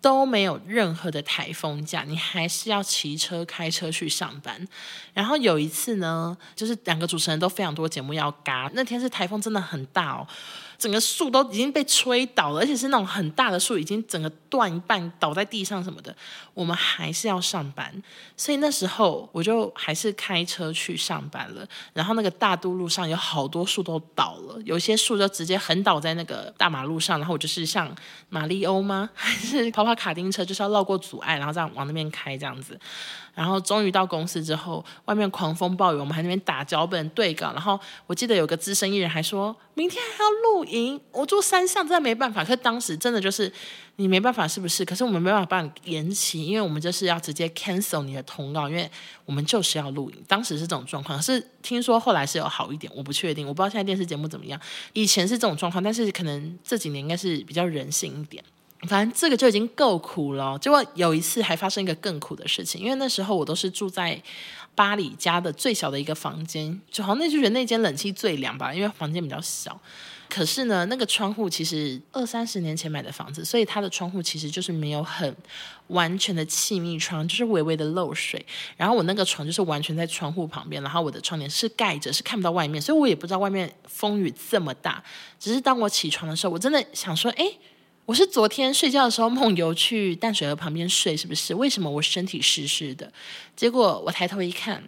[0.00, 4.66] 都没有任何的台风假，你还是要骑车开车去上班。
[5.12, 10.26] 然后有一次呢，就是两个主持人都非常多节目要嘎，那天是台风真的很大哦。
[10.80, 16.16] 整个树都已经被吹倒了，而且是那种很大的树，已经整个断一半倒在地上什么的。
[16.54, 18.02] 我们还是要上班，
[18.34, 21.68] 所以那时候我就还是开车去上班了。
[21.92, 27.18] 然后那个大都路上有好多树都倒了，有些树就直接横倒在那个大马路上。
[27.18, 27.94] 然后我就是像
[28.30, 29.10] 马里欧吗？
[29.12, 32.80] 还是跑跑卡丁车，就是要绕过阻碍，然后这样往那边开这样子。
[33.40, 37.52] 然后终于到公司之后，外面狂风暴雨，我们还那边打脚本对稿。
[37.52, 42.44] 然后我记得有个资深艺人还说，明天还要露营，我住山上真的没办法。
[42.44, 43.50] 可是当时真的就是
[43.96, 44.84] 你没办法，是不是？
[44.84, 48.90] 可是我们没办法帮你延期，因为我们就是要直接 cancel 你的通告，因为
[49.24, 50.16] 我们就是要露营。
[50.28, 54.60] 当时是这种状况，是听说后来是有好一点，我不确定，我不知道现在电视节目怎么样。
[54.92, 58.44] 以前是这种状况，但是可能这几年应该是比较人性一点。
[58.88, 64.20] 反正这个就已经够苦了，结果有一次还发生一个更苦的事情，因为那时候我都是住在
[64.74, 69.78] 巴黎家的最小的一个房间，就好像那就觉得那间冷气最凉吧，因为房间比较小。
[70.30, 75.36] 可是呢，那个窗户其实二三十年前买的房子，所以它的窗户其实就是没有很
[75.88, 78.46] 完全的气密窗，就是微微的漏水。
[78.76, 85.02] 然后我那个床就是完全在窗户旁边，然后我的窗帘是盖着，是看不到外面，所以我也不知道外面风雨这么大。
[85.40, 87.44] 只是当我起床的时候，我真的想说，哎，
[88.06, 91.54] 我是昨天睡觉的时候梦游去淡水河旁边睡，是不是？
[91.54, 93.12] 为什么我身体湿湿的？
[93.54, 94.82] 结果我抬头一看。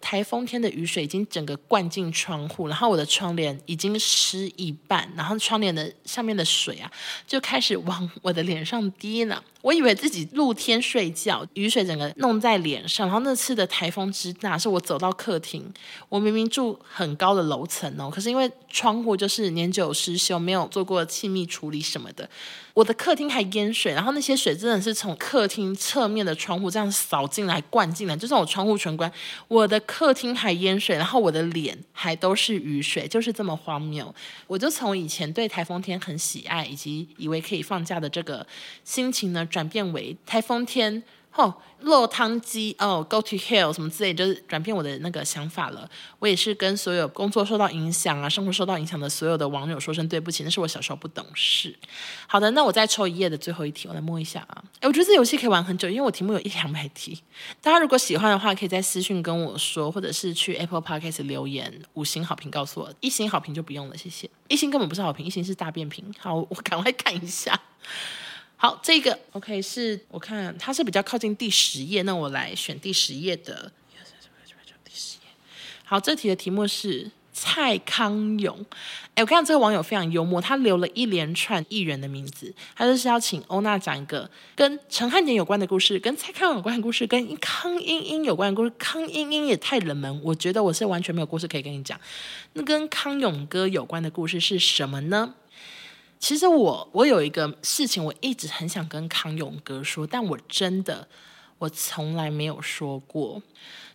[0.00, 6.90] 台风天的雨水已经整个灌进窗户，然后我的窗帘已经湿一半，然后窗帘的上面的水啊
[7.26, 9.42] 就开始往我的脸上滴呢。
[9.62, 13.06] 我以为自己露天睡觉，雨水整个弄在脸上。
[13.06, 15.70] 然后那次的台风之大，是我走到客厅，
[16.08, 22.26] 我明明住很高的楼层哦，可是因为窗户就是年久失修，没有做过气密处理什么的，
[22.80, 23.92] 我的客厅还淹水。
[23.92, 29.10] 然后那些水真的是从客厅侧面的窗户这样扫进来、灌进来，就算我窗户全关，
[29.48, 34.12] 我的客厅还淹水，然后我的脸还都是雨水，就是这么荒谬。
[34.46, 38.46] 我就从以前对台风天很喜爱，以及以为可以放假的这个
[38.82, 41.02] 心情呢，转变为台风天，
[41.34, 45.88] 哦，落汤鸡哦，go to hell 什么之类，就是转变我的那个想法了。
[46.18, 51.74] 我也是跟所有工作受到影响啊，生活受到影响的所有的网友说声对不起，那是我小时候不懂事。
[52.26, 54.64] 好的，那我再抽一页的最后一题，我来摸一下啊。
[54.80, 57.22] 诶，我觉得这游戏可以玩很久，因为我题目有一两百题。
[57.62, 64.28] 大家如果喜欢的话，可以在私讯跟我说，或者是去 Apple Podcast 留言五星好评告诉我，一星好评就不用了，谢谢。
[64.48, 66.12] 一星根本不是好评，一星是大便评。
[66.18, 67.58] 好，我赶快看一下。
[68.62, 73.72] 好，这个 OK 是我看它是比较靠近第十页，那我来选第十页的。
[74.84, 75.30] 第十页。
[75.82, 78.66] 好，这题的题目是蔡康永。
[79.14, 88.70] 哎，我看到这个网友非常幽默，他留了一连串艺人的名字，他就是要请欧娜讲一个跟陈汉典有关的故事，跟蔡康永有关的故事，跟康英英有关的故事。
[88.76, 91.98] 康英英也太冷门，我觉得我是完全没有故事可以跟你讲。
[92.52, 95.34] 那跟康永哥有关的故事是什么呢？
[96.20, 101.08] 其实我我有一个事情，我一直很想跟康永哥说，但我真的
[101.58, 103.42] 我从来没有说过。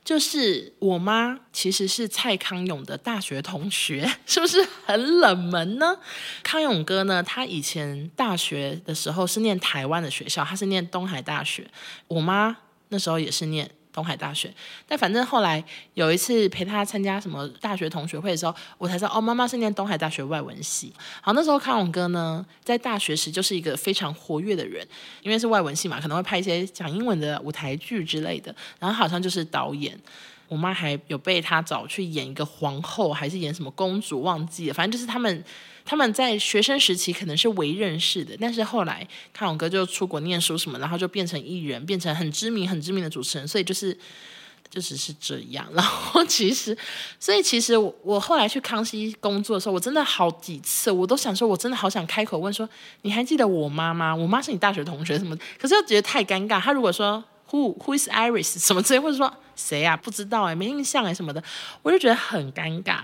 [0.04, 5.98] 就是我妈其实是蔡康永的大学同学， 是不是很冷门呢？
[6.44, 11.68] 康永哥呢，他以前大学的时候是念台湾的学校，他是念东海大学。
[12.08, 12.58] 我妈
[12.90, 13.70] 那时候也是念。
[13.96, 14.54] 东海大学，
[14.86, 20.92] 但反正后来有一次陪他参加什么大学同学会的时候，我才知道哦，妈妈是念东海大学外文系。
[21.22, 24.86] 好，那时候康永哥呢，在大学时就是一个非常活跃的人，
[25.22, 29.98] 因为是外文系嘛，可能会拍一些讲英文的舞台剧之类的，然后好像就是导演。
[30.48, 34.74] 我妈还有被他找去演一个皇后，还是演什么公主，忘记了。
[34.74, 35.44] 反正就是他们，
[35.84, 43.48] 他们在学生时期可能是为认识的，但是后来康永哥就出国念书什么，然后就变成艺人，变成很知名、很知名的主持人。
[43.48, 43.98] 所以就是，
[44.70, 45.68] 就只是这样。
[45.74, 46.78] 然后其实，
[47.20, 52.70] 所以其实我我后来去康熙工作的时候，我真的好几次，我都想说，我真的好想开口问说，
[53.02, 54.16] 你还记得我妈吗？
[54.16, 55.36] 我妈是你大学同学什么？
[55.60, 56.62] 可是又觉得太尴尬。
[56.62, 57.24] 他如果说。
[57.52, 59.96] Who who is Iris 什么之类，或者说谁啊？
[59.96, 61.44] 不知道哎，没印象哎什么的，
[61.82, 63.02] 我就觉得很尴尬。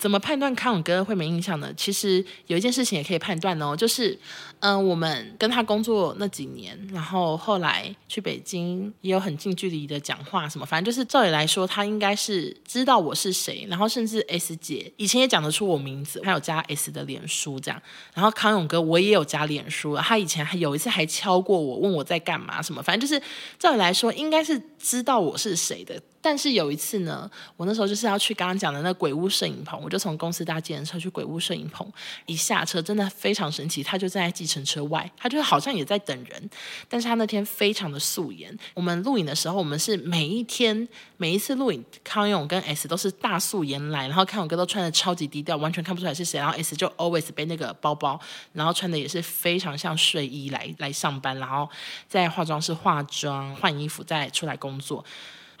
[0.00, 1.70] 怎么判断康永哥会没印象呢？
[1.76, 4.18] 其实有一件事情也可以判断哦，就是，
[4.60, 17.82] 嗯、我们跟他工作那几年，然后后来去北京也有很近距离的讲话什么，反正就是照理来说，他应该是知道我是谁，然后甚至 S 姐以前也讲得出我名字，还有加 S 的脸书这样。
[18.14, 23.22] 然后康永哥我也有加脸书，他以前还有一次还敲过我，问我在干嘛什么，反正就是
[23.58, 26.00] 照理来说应该是知道我是谁的。
[26.22, 31.90] 但是有一次呢，我那时候就是要去刚刚讲的那鬼屋摄影棚，我就从公司搭计程车去鬼屋摄影棚。
[32.26, 36.50] 一下车真的非常神奇，他就站在计程车外，他就好像也在等人。
[36.88, 38.54] 但是他那天非常的素颜。
[38.74, 46.38] 我们录影的时候，我们是每一天每一次录影，康永跟 S 都是大素颜来，然后康永哥都穿的超级低调，完全看不出来是谁。
[46.38, 48.20] 然后 S 就 always 背那个包包，
[48.52, 51.68] 然后穿的也是非常像睡衣来来上班，然后
[52.06, 55.02] 在化妆室化妆换衣服再出来工作。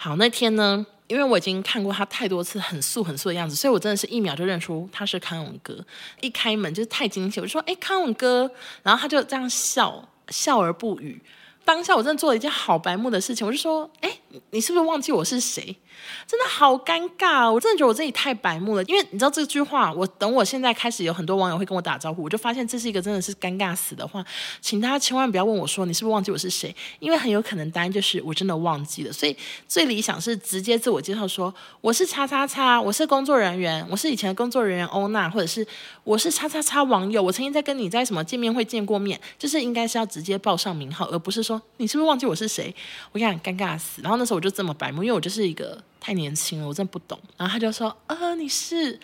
[0.02, 5.78] 好，那天呢，因为我已经看过他太多次很素很素的样子，所以我真的是一秒就认出他是康永哥。
[6.22, 8.50] 一开门就是太惊喜，我就说：“哎，康永哥！”
[8.82, 11.20] 然后他就这样笑笑而不语。
[11.66, 14.10] 当下我真的做了一件好白目的事情，我就说：“哎，
[14.52, 15.76] 你是不是忘记我是谁？”
[16.26, 18.84] 真的好尴尬，我真的觉得我自己太白目了。
[18.84, 24.24] 因为你知道这句话，我等我现在开始有很多网友会跟我打招呼，我就发现这是一个真的是尴尬死的话，
[24.60, 29.12] 请大家千万不要问我说你是不是忘记我是谁，因为很有可能答案就是我真的忘记了。
[29.12, 35.66] 所以最理想是直接自我介绍说我是叉叉叉，我是工作人员，我是以前的工作人员欧娜，或者是
[36.04, 42.74] 我是叉叉叉网友，我曾经在跟你在什么见面会见过面，就是应该是要直接报上名号，而不是说你是不是忘记我是谁。
[43.12, 44.00] 我跟你讲尴尬死。
[44.02, 47.20] 然后那时候我就这么白目，因为我就是一个太年轻了，我真的不懂。
[47.36, 48.98] 然后他就说：“、呃，你是？”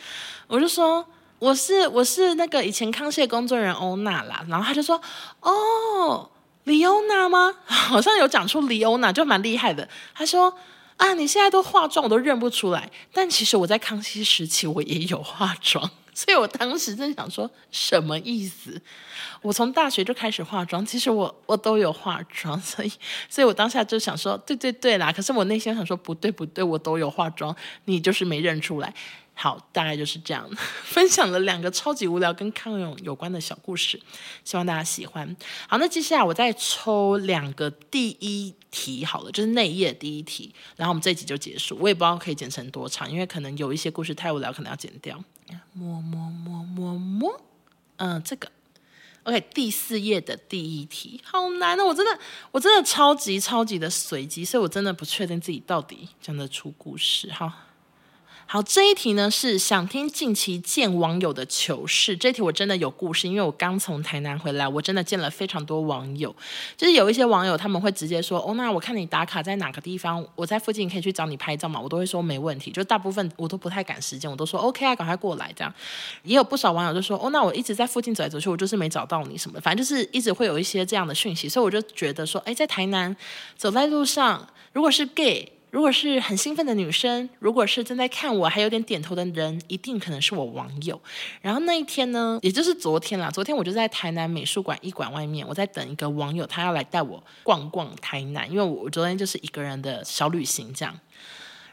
[0.48, 1.06] 我就说
[1.38, 5.00] ：“我是，我是那个以前康熙的工作人员欧娜啦。”然后他就说
[5.42, 6.30] ：“哦，
[6.64, 7.54] 李欧娜吗？
[7.66, 10.56] 好像有讲出李欧娜，就蛮厉害的。”他说
[10.96, 12.90] ：“啊，你现在都化妆，我都认不出来。
[13.12, 18.80] 但其实我在康熙时期，我也有化妆。”所以我当时真想说，什么意思？
[19.42, 22.90] 我从大学就开始化妆，其实我我都有化妆， 所以
[23.28, 25.12] 所以我当下就想说，对对对啦。
[25.12, 27.54] 可是我内心想说，不对不对，我都有化妆，
[27.84, 28.94] 你就是没认出来。
[29.34, 30.48] 好，大概就是这样，
[30.84, 34.00] 分享了两个超级无聊跟康永有关的小故事，
[34.42, 35.36] 希望大家喜欢。
[35.68, 41.76] 好，那接下来我再抽两个第一题，好了，就是内页第一题，然后我们这一集就结束。
[41.78, 45.22] 我也不知道可以剪成多长，因为可能有一些故事太无聊，可能要剪掉。
[45.72, 47.40] 摸摸摸摸摸，
[47.96, 48.50] 嗯，这个
[49.24, 51.84] ，OK，第四页的第一题，好难哦！
[51.84, 52.18] 我真的，
[52.50, 57.30] 我真的超级超级的随机，所以我真的不确定自己到底讲得出故事。
[57.30, 57.65] 哈。
[58.48, 62.16] 好，这一题呢是想听近期见网友的糗事。
[62.16, 66.34] 这题我真的有故事，因为我刚从台南回来，我真的见了非常多网友。
[66.76, 72.70] 就是有一些网友他们会直接说：“哦，那我看你打卡在哪个地方，我在附近可以去找你拍照嘛？”我都会说没问题。
[72.70, 75.74] 就大部分我都不太赶时间，我都说 OK 啊，赶快过来这样。
[76.22, 83.16] 也有不少网友就说：“哦，那我一直在附近走来走去，我就是没找到你什么的，反正就是一直会有一些这样的讯息。”所以我就觉得说：“哎，在台南
[83.56, 90.98] 走在路上，如果是 gay。”如果是很兴奋的女生，如果是正在看我还有点点头的人，一定可能是我网友。
[91.42, 100.98] 然后那一天呢，也就是昨天啦，昨天我就在台南美术馆一馆外面，我在等一个网友，他要来带我逛逛台南，因为我昨天就是一个人的小旅行这样。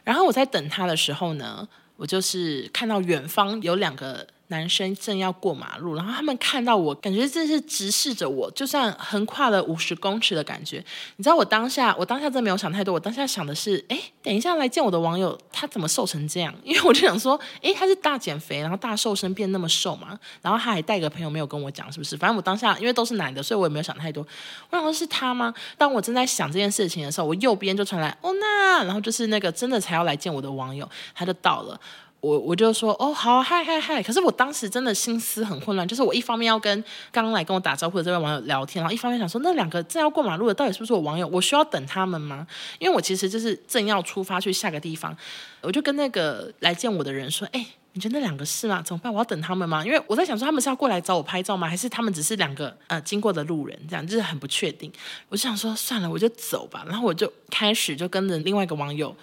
[0.04, 4.28] 然后我在等他的时候呢，我就是看到远方有两个。
[4.54, 10.78] 男生正要过马路，然后他们看到我，感觉这是直视着我，就算横跨了五十公尺的感觉。
[11.16, 16.54] 你知道我当下，我当下真没有想太多，我当下想的是，哎，等一下来见我的网友，他怎么瘦成这样？
[16.64, 22.16] 因为我就想说，哎，他是大减肥，然后大瘦身变那么瘦嘛，然后他还带个朋友没有跟我讲，是不是？
[22.16, 24.24] 反正我当下因为都是男的，所以我也没有想太多。
[24.70, 25.52] 我想说是他吗？
[25.80, 31.80] 当我正在想这件事情的时候，我右边就传来，哦那，然后就是那个真的才要来见我的网友，他就到了。
[32.24, 41.28] 我我就说哦好嗨嗨嗨，可是我当时真的心思很混乱，就是我一方面要跟刚来跟我打招呼的这位网友聊天，然后一方面想说那两个正要过马路的到底是不是我网友？
[41.28, 42.48] 我需要等他们吗？
[42.80, 45.14] 因为我其实就是正要出发去下个地方，
[45.60, 48.82] 我就跟那个来见我的人说，哎，你觉得那两个是吗？
[48.82, 49.14] 怎么办？
[49.14, 49.86] 我要等他们吗？
[49.86, 51.68] 因为我在想说他们是要过来找我拍照吗？
[51.68, 53.78] 还是他们只是两个呃经过的路人？
[53.90, 54.90] 这样就是很不确定。
[55.28, 56.86] 我就想说算了，我就走吧。
[56.88, 59.14] 然后我就开始就跟着另外一个网友。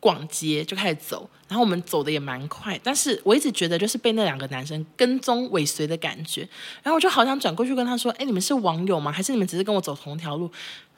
[0.00, 6.42] 逛街就开始走，然后我们走的也蛮快，但是我一直觉得就是被那两个男生跟踪尾随的感觉，
[6.82, 9.10] 然后我就好想转过去跟他说：“哎，你们是网友吗？
[9.10, 10.50] 还是你们只是跟我走同条路？”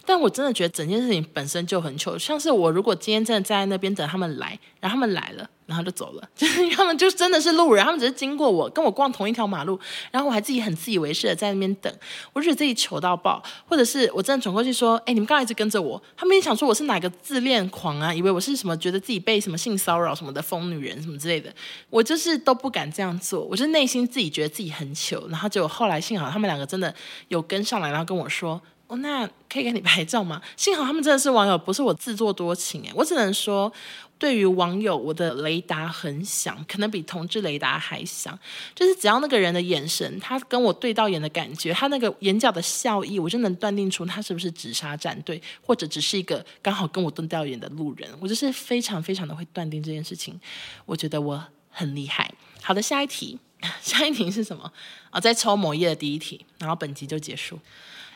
[0.04, 9.78] 但我真的觉得整件事情本身就很糗，像是我如果今天真的站在那边等他们来，然后他们来了，然后就走了， 就是他们就真的是路人，他们只是经过我，跟我逛同一条马路，
[10.10, 11.92] 然后我还自己很自以为是的在那边等，
[12.32, 21.54] 我就觉得自己糗到爆，或者是我真的转过去说，哎，你们刚才一直跟着我，他们也想说我是哪个自恋狂啊，以为我是什么，觉得自己被什么性骚扰什么的疯女人什么之类的，
[21.90, 26.92] 我就是都不敢这样做，我就内心自己觉得自己很糗，然后结果后来幸好他们两个真的
[27.28, 28.60] 有跟上来，然后跟我说。
[28.90, 30.42] 哦，那可以给你拍照吗？
[30.58, 32.90] 幸好他们真的是网友，不是我自作多情诶。
[32.92, 33.72] 我只能说，
[34.18, 38.36] 对于网友，我的雷达很响，可能比同志雷达还响。
[38.74, 48.10] 就是只要那个人的眼神，他跟我对到眼的感觉，他那个眼角的笑意，我就能断定出他是不是直杀战队，或者只是一个刚好跟我对到眼的路人。
[48.18, 50.40] 我就是非常非常的会断定这件事情，
[50.84, 52.28] 我觉得我很厉害。
[52.60, 53.38] 好的，下一题，
[53.80, 54.64] 下一题是什么？
[54.64, 54.72] 啊、
[55.12, 57.56] 哦，再抽某页的第一题，然后本集就结束。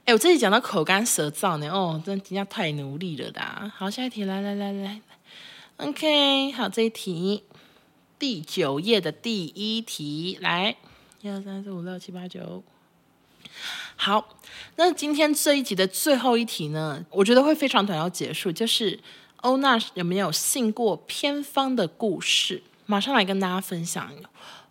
[0.05, 3.41] 哎，我这里讲到口干舌燥呢，哦，真的人家太努力了的。
[3.75, 5.01] 好，下一题，来来来来
[5.79, 7.45] ，OK，好，这一题
[8.19, 10.77] 第九页的第一题，来，
[11.23, 12.63] 一二三四五六七八九，
[13.97, 14.37] 好，
[14.77, 19.01] 那今天这一集的最后一题呢，我觉得会非常短要结束，就是
[19.37, 22.63] 欧娜有没有信过偏方的故事？
[22.85, 24.13] 马上来跟大家分享。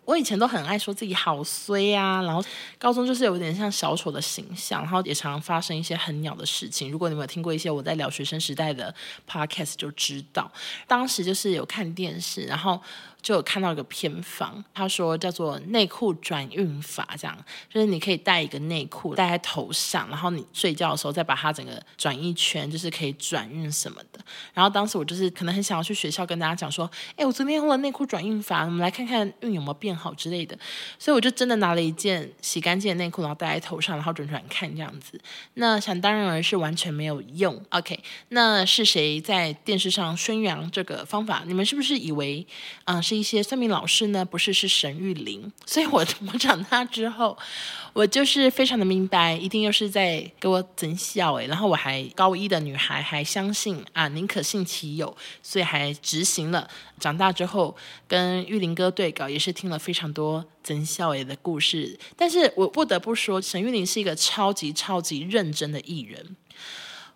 [0.04, 2.44] 我以前都很爱说自己好衰啊，然后
[2.78, 6.90] 高中就是有点像小丑的形象，然后也常常发生一些很鸟的事情。
[6.90, 8.94] 如果你们有听过一些我在聊学生时代的
[9.28, 10.50] podcast，就知道
[10.86, 12.80] 当时就是有看电视，然后
[13.24, 17.34] 就有看到一个偏方，他说叫做内裤转运法，这样
[17.72, 24.22] 就是你可以带一个内裤戴在头上，然后你睡觉的时候再把它整个转一圈，就是可以转运什么的。
[24.52, 30.58] 然后当时我就是可能很想要去学校跟大家讲说，哎，我昨天用了内裤转运法，我们来看看运有没有变好之类的。
[30.98, 35.18] 所以我就真的拿了一件洗干净的内裤，然后戴在头上，然后转转看这样子。
[35.54, 37.58] 那想当然而是完全没有用。
[37.70, 37.98] OK，
[38.28, 41.42] 那是谁在电视上宣扬这个方法？
[41.46, 42.46] 你们是不是以为，
[42.84, 44.24] 嗯、呃，是一些算命老师呢？
[44.24, 45.52] 不是，是沈玉琳。
[45.66, 47.36] 所以我我长大之后，
[47.94, 51.46] 我就是非常的明白，一定又是在给我整笑诶。
[51.46, 56.68] 然后我还高一的女孩还相信啊，宁可信其有，所以还执行了。
[57.00, 61.98] 长大之后跟玉林哥对稿，也是听了非常多曾笑诶的故事。
[62.16, 66.36] 但是我不得不说，沈玉琳是一个超级超级认真的艺人。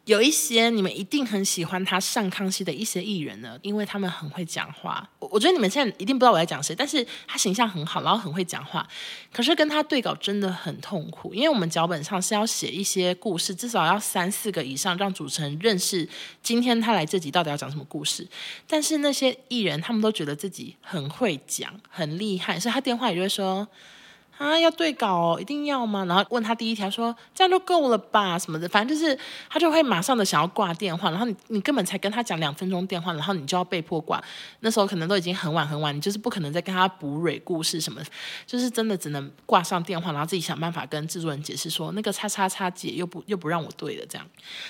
[0.09, 5.07] 有一些你们一定很喜欢他上康熙的一些艺人呢，因为他们很会讲话。
[5.19, 8.89] 我我觉得你们现在一定不知道我在讲谁，但是他形象很好，然后很会讲话。
[9.31, 16.09] 可是跟他对稿真的很痛苦，因为我们脚本上是要写一些故事，至少要三四个以上，让主持人认识
[16.43, 18.27] 今天他来这集到底要讲什么故事。
[18.67, 23.69] 但是那些艺人他们都觉得自己很会讲，很厉害，所以他电话也就会说。
[24.39, 26.05] 啊，要对稿哦，一定要吗？
[26.05, 29.19] 然后问他第一条说，这样就够了吧，什么的，反正就是
[29.51, 34.23] 他就会马上的想要挂电话，然后你你根本才跟他讲两分钟电话，然后你就要被迫挂，
[34.61, 38.01] 那时候可能都已经很晚很晚，你就是不可能再跟他补蕊故事什么，
[38.47, 44.25] 就是真的只能挂上电话，然后自己想办法跟制作人解释说那个叉叉叉姐又不又不让我对了这样。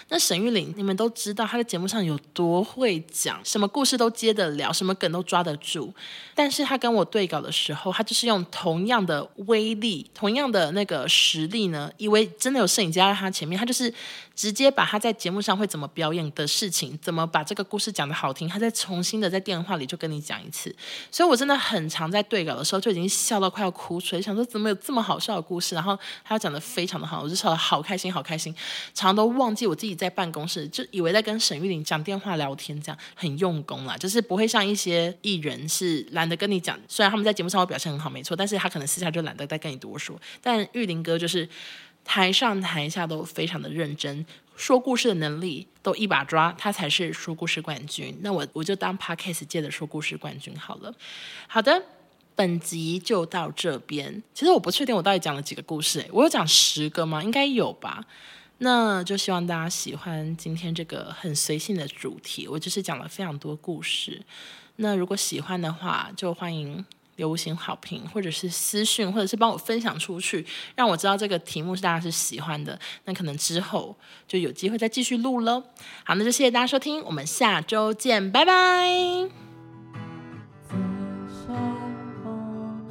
[0.08, 5.92] 那沈玉玲你们都知道她在节目上有多会讲，什么故事都接得了，什么梗都抓得住，
[6.34, 9.57] 但是她跟我对稿的时候，她就是用同样的微。
[9.58, 13.92] 威力同样的那个实力呢，以为真的有摄影机在他前面，他就是
[14.36, 20.72] 直接把他在节目上会怎么表演的事情，怎么把这个故事讲得好听，他再重新的在电话里就跟你讲一次。
[21.10, 28.54] 所以我真的很常在对稿的时候就已经笑到快要哭出来，想说怎么有这么好笑的故事，然后他讲得非常的好，我就笑得好开心，好开心，
[28.94, 39.47] 常常都忘记我自己在办公室，就以为在跟沈玉玲讲电话聊天，这样很用功啦，就是不会像一些艺人是懒得跟你讲，虽然他们在节目上会表现很好，没错，但是他可能私下就懒得。
[39.48, 41.48] 再跟你多说，但玉林哥就是
[42.04, 44.24] 台上台下都非常的认真，
[44.56, 48.16] 说故事的能力都一把抓，他才是说故事冠军。
[48.22, 50.94] 那我我就当 Podcast 界的说故事冠军好了。
[51.46, 51.82] 好的，
[52.34, 54.22] 本集就到这边。
[54.32, 57.22] 其实我不确定我到底讲了几个故事，我有讲十个吗？
[57.22, 58.04] 应该有吧。
[58.60, 62.48] 那就希望大家喜欢今天这个很随性的主题。
[62.48, 64.20] 我就是讲了非常多故事。
[64.76, 66.84] 那如果喜欢的话，就欢迎。
[67.18, 72.78] 留行好评，或者是私讯，或者是帮我分享出去，让我知道这个题目是大家是喜欢的。
[73.04, 73.94] 那可能之后
[74.26, 75.62] 就有机会再继续录喽。
[76.04, 79.28] 好，那就谢谢大家收听，我们下周见，拜拜。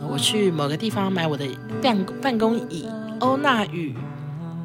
[0.09, 1.45] 我去某个地方买我的
[1.81, 2.87] 办办公椅，
[3.19, 3.95] 欧娜与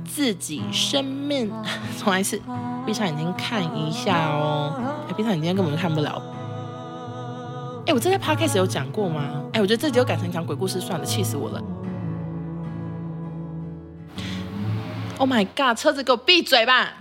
[0.04, 1.52] 自己生命，
[1.98, 2.40] 重来一次，
[2.86, 4.96] 闭上眼睛看一下哦。
[5.16, 6.22] 闭上眼睛根本就看不了。
[7.86, 9.42] 哎，我这在 podcast 有讲过吗？
[9.52, 11.62] 哎，我觉得这集又改成讲鬼故事算了，气死我了。
[15.18, 16.94] Oh my god，车子给我闭嘴吧！